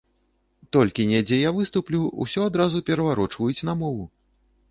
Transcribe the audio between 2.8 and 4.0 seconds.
пераварочваюць на